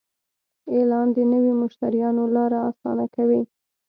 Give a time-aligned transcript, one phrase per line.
[0.73, 3.41] اعلان د نوي مشتریانو لاره اسانه کوي.